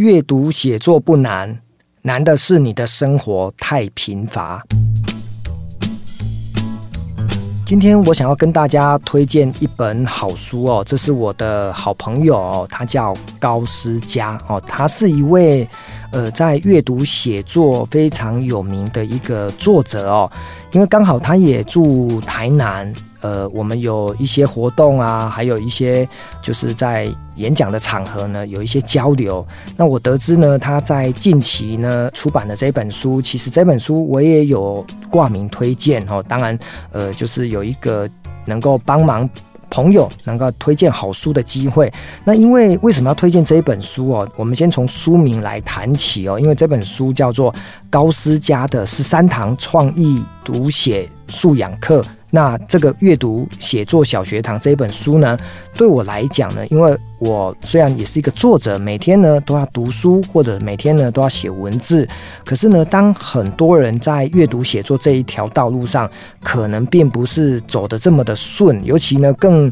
[0.00, 1.60] 阅读写作不难，
[2.00, 4.64] 难的是你的生活太贫乏。
[7.66, 15.68] 今天我想要跟大家推荐一本好书哦，这是我的好朋友，他叫高思佳哦，他是一位
[16.10, 20.30] 呃在阅读写作非常有名的一个作者哦，
[20.72, 22.92] 因为刚好他也住台南。
[23.22, 26.08] 呃，我们有一些活动啊，还有一些
[26.40, 29.46] 就是在演讲的场合呢，有一些交流。
[29.76, 36.24] 那我得知呢，他在近期呢出版的这本书，其实这本书我也有挂名推荐哦。
[36.26, 36.58] 当然，
[36.92, 38.08] 呃，就是有一个
[38.46, 39.28] 能够帮忙
[39.70, 41.92] 朋友能够推荐好书的机会。
[42.24, 44.28] 那因为为什么要推荐这一本书哦？
[44.36, 47.54] 我们先从书名来谈起哦，因为这本书叫做
[47.88, 52.04] 高诗佳的十三堂创意读写素养课。
[52.30, 55.38] 那这个阅读写作小学堂这一本书呢，
[55.74, 62.08] 对我来讲呢，因为我虽然也是一个作者，每天呢都要读书，或者每天呢都要写文字，
[62.44, 66.10] 可是呢，当很多人在阅读写作这一条道路上，
[66.42, 69.70] 可能并不是走得这么的顺，尤其呢更。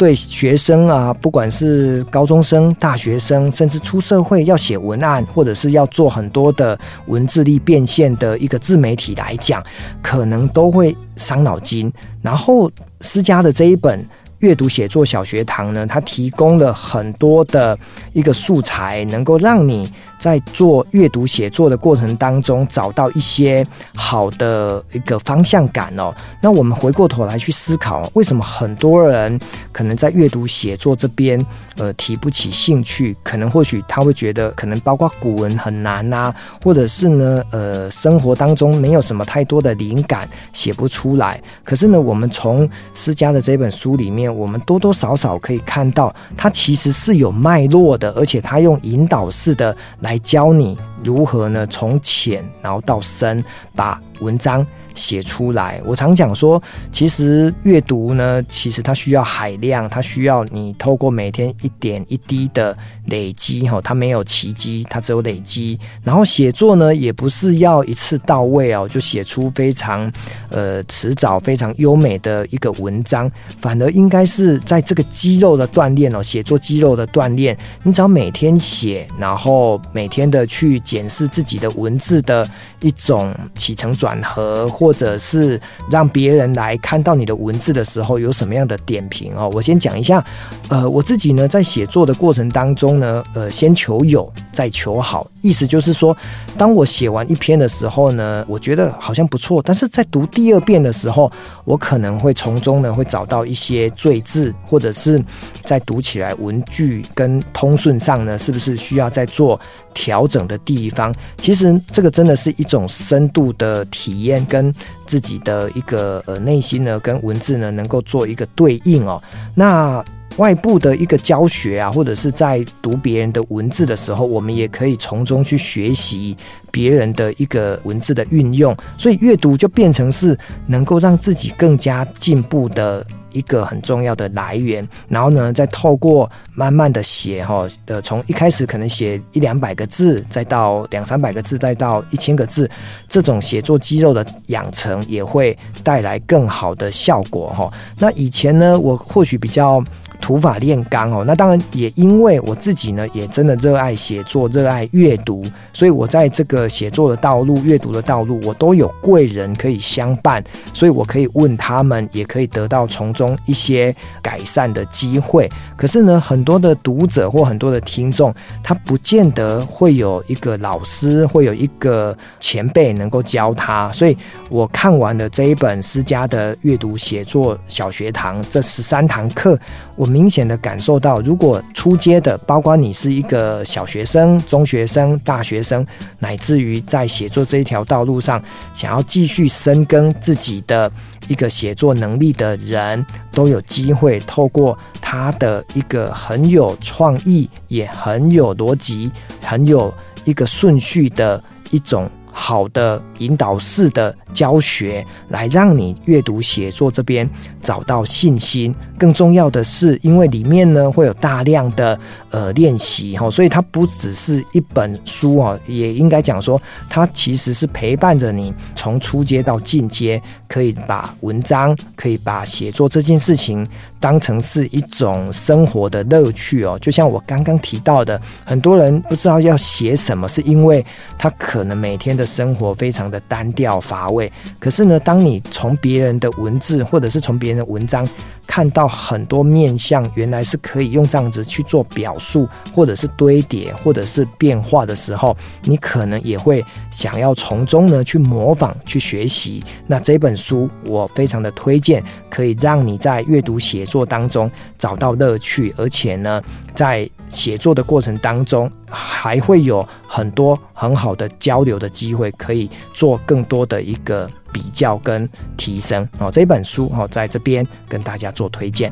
[0.00, 9.62] 对学生啊，不管是高中生、大学生，甚至出社会要写文案，或者是要做很多的文字力变现的一个自媒体来讲，
[10.00, 11.92] 可能都会伤脑筋。
[12.22, 12.70] 然后，
[13.02, 14.02] 诗佳的这一本。
[14.38, 17.78] 阅读写作小学堂呢，它提供了很多的
[18.14, 19.86] 一个素材，能够让你
[20.20, 26.14] 在做阅读写作的过程当中找到一些好的一个方向感哦。
[26.40, 29.40] 那我们回过头来去思考，为什么很多人
[29.72, 31.44] 可能在阅读写作这边
[31.76, 33.16] 呃提不起兴趣？
[33.24, 41.42] 可能或许他会觉得，可能包括古文很难呐、啊，或者是呢呃生活当中没有什么太多的灵感，写不出来。
[41.64, 44.20] 可是呢，我们从施佳的这本书里面。
[44.20, 53.44] 我们多多少少可以看到，它其实是有脉络的，而且它用引导式的来来教你如何呢，从浅然后到深，
[53.76, 55.80] 把文章写出来。
[55.84, 56.60] 我常讲说，
[56.90, 62.76] 其实阅读呢，其实它需要海量，它需要你透过每天一点一滴的
[63.06, 65.78] 累积，哈，它没有奇迹，它只有累积。
[66.02, 70.10] 然后写作呢，也不是要一次到位哦，就写出非常
[70.48, 77.56] 呃辞藻、非常优美的一个文章，反而应该是在这个肌肉的锻炼哦，写作肌肉的锻炼。
[77.82, 82.48] 你只要每天写，然后每天的去检视自己的文字的
[82.80, 84.68] 一种起承转合。
[84.70, 89.48] 或或者是让别人来看到你的文字的时候有什么样的点评哦？
[89.54, 90.24] 我先讲一下，
[90.68, 96.16] 呃，我自己呢在写作的过程当中呢，呃，先求有再求好，意思就是说，
[96.58, 101.30] 当我写完一篇的时候呢，我觉得好像不错，但是在读第二遍的时候，
[101.64, 105.22] 我可能会从中呢会找到一些赘字，或者是
[105.64, 109.60] 在读起来文句跟通顺上呢，是不是需要再做
[109.94, 111.14] 调整的地方？
[111.38, 114.69] 其实这个真的是一种深度的体验跟。
[115.06, 119.22] 自己的一个呃内心呢，跟文字呢能够做一个对应哦。
[119.54, 120.04] 那
[120.36, 126.36] 外部的一个教学啊，或者是在读别人的文字的时候，我们也可以从中去学习
[126.70, 128.74] 别人的一个文字的运用。
[128.96, 133.06] 所以阅读就变成是能够让自己更加进步的。
[133.32, 142.70] 一个很重要的来源，然后呢，再透过慢慢的写哈，呃，从一开始可能写一两百个字，再到两三百个字，再到一千个字，
[143.08, 147.70] 这种写作肌肉的养成也会带来更好的效果哈。
[147.98, 149.82] 那以前呢，我或许比较。
[150.20, 155.42] 土法炼钢哦，那当然也因为我自己呢，也真的热爱写作，热爱阅读，
[155.72, 165.50] 所以我在这个写作的道路、阅读的道路，我都有贵人可以相伴，所以我可以问他们，也可以得到从中一些改善的机会。
[165.76, 168.32] 可是呢，很多的读者或很多的听众，
[168.62, 174.16] 他不见得会有一个老师，会有一个前辈能够教他，所以
[174.48, 179.58] 我看完了这一本私家的阅读写作小学堂这十三堂课，
[179.96, 185.86] 我明显的感受到，如果初阶的，包括你是一个小学生、中学生、大学生，
[186.18, 188.42] 乃至于在写作这一条道路上，
[188.74, 190.90] 想要继续深耕自己的
[191.28, 199.94] 一个写作能力的人，都有机会透过他的一个很有创意、也很有逻辑、很有
[200.24, 202.10] 一个顺序的一种。
[202.42, 207.28] 好的引导式的教学，来让你阅读写作这边
[207.62, 208.74] 找到信心。
[208.96, 211.98] 更重要的是，因为里面呢会有大量的
[212.30, 223.68] 呃练习哈，所以它不只是一本书哦，也应该讲说，它其实是陪伴着你从初阶到进阶，可以把文章，可以把写作这件事情
[224.00, 226.76] 当成是一种生活的乐趣哦。
[226.80, 230.84] 就像我刚刚提到的，很多人不知道要写什么，是因为
[231.18, 234.32] 他可能每天的生活非常的单调乏味。
[234.58, 238.08] 可是呢，当你从别人的文字或者是从别人的文章
[238.50, 249.62] 看到很多面相，原来是可以用这样子去做表述，或者是堆叠，或者是变化的时候，你可能也会想要从中呢去模仿、去学习。
[249.86, 256.42] 那这本书我非常的推荐，可以让你在阅读写作当中找到乐趣，而且呢，
[256.74, 265.28] 在写作的过程当中还会有很多很好的交流的机会，可以做更多的一个比较跟
[265.60, 266.30] 提升哦。
[266.32, 268.90] 这本书哦，在这边跟大家做推荐。